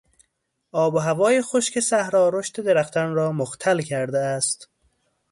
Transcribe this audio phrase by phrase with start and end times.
[0.71, 4.69] آب و هوای خشک صحرا رشد درختان را مختل کرده است.